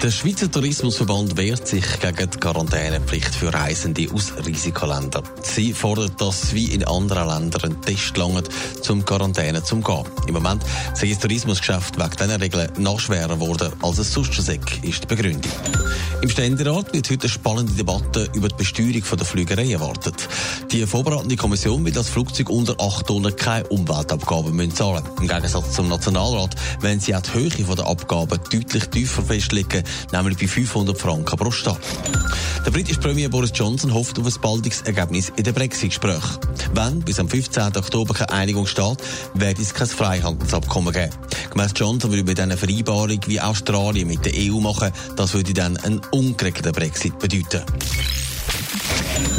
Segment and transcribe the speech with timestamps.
[0.00, 5.24] Der Schweizer Tourismusverband wehrt sich gegen die Quarantänepflicht für Reisende aus Risikoländern.
[5.42, 8.48] Sie fordert, dass wie in anderen Ländern ein Test langt,
[8.80, 10.04] zum Quarantäne zu gehen.
[10.28, 10.62] Im Moment
[10.94, 15.06] sei das Tourismusgeschäft wegen dieser Regeln noch schwerer geworden, als es sonst sei, ist die
[15.08, 15.50] Begründung.
[16.22, 20.28] Im Ständerat wird heute eine spannende Debatte über die Besteuerung der Flügerei erwartet.
[20.70, 25.72] Die vorbereitende Kommission will, dass Flugzeuge unter 8 Tonnen keine Umweltabgaben müssen zahlen Im Gegensatz
[25.72, 30.98] zum Nationalrat, wenn sie auch die Höhe der Abgaben deutlich tiefer festlegen, nämlich bei 500
[30.98, 31.80] Franken pro Stadt.
[32.64, 36.38] Der britische Premier Boris Johnson hofft auf ein baldiges Ergebnis in den Brexit-Gesprächen.
[36.74, 37.76] Wenn bis am 15.
[37.76, 38.98] Oktober keine Einigung steht,
[39.34, 41.12] wird es kein Freihandelsabkommen geben.
[41.50, 45.76] Gemäss Johnson würde bei dieser Vereinbarung wie Australien mit der EU machen, das würde dann
[45.78, 47.62] einen ungeregelten Brexit bedeuten.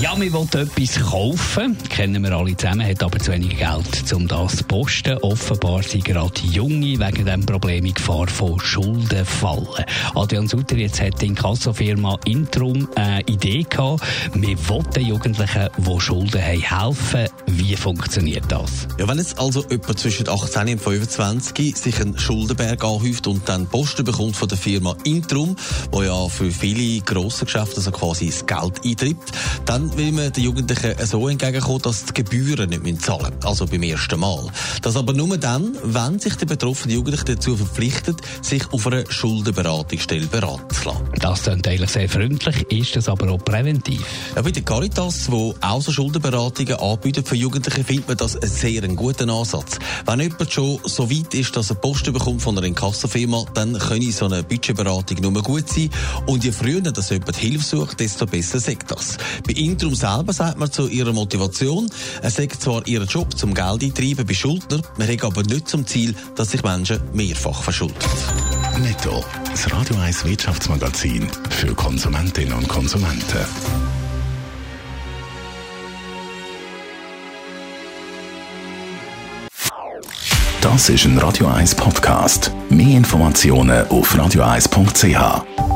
[0.00, 4.26] Ja, wir wollen etwas kaufen, kennen wir alle zusammen, hat aber zu wenig Geld, um
[4.26, 5.18] das zu posten.
[5.18, 9.84] Offenbar sind gerade Junge wegen diesem Problem in Gefahr von Schulden fallen.
[10.14, 14.02] Adrian Sutter, jetzt hat die Inkassofirma Intrum eine Idee gehabt.
[14.34, 17.28] Wir wollen Jugendlichen, die Schulden haben, helfen.
[17.46, 18.88] Wie funktioniert das?
[18.98, 23.66] Ja, wenn jetzt also jemand zwischen 18 und 25 sich einen Schuldenberg anhäuft und dann
[23.66, 25.56] Posten bekommt von der Firma Intrum,
[25.92, 29.32] wo ja für viele grosse Geschäfte also quasi das Geld eintreibt,
[29.66, 33.44] dann will man den Jugendlichen so entgegenkommen, dass die Gebühren nicht zahlen müssen.
[33.44, 34.46] Also beim ersten Mal.
[34.82, 40.26] Das aber nur dann, wenn sich der betroffene Jugendliche dazu verpflichtet, sich auf einer Schuldenberatungsstelle
[40.26, 41.08] beraten zu lassen.
[41.20, 44.04] Das klingt eigentlich sehr freundlich, ist das aber auch präventiv?
[44.36, 48.50] Ja, bei der Caritas, wo auch so Schuldenberatungen anbietet für Jugendliche, findet man das einen
[48.50, 49.78] sehr guten Ansatz.
[50.06, 54.12] Wenn jemand schon so weit ist, dass er Posten bekommt von einer Inkassofirma, dann könne
[54.12, 55.90] so eine Budgetberatung nur gut sein.
[56.26, 59.16] Und je früher dass jemand Hilfe sucht, desto besser sagt das.
[59.46, 61.90] Bei Intrum selber sagt man zu ihrer Motivation,
[62.22, 65.84] es sagt zwar ihren Job zum Geld eintreiben bei Schuldner, man hat aber nicht zum
[65.84, 67.96] Ziel, dass sich Menschen mehrfach verschulden.
[68.80, 69.24] Netto.
[69.50, 73.44] Das Radio 1 Wirtschaftsmagazin für Konsumentinnen und Konsumenten.
[80.60, 82.52] Das ist ein Radio 1 Podcast.
[82.70, 85.73] Mehr Informationen auf radio1.ch.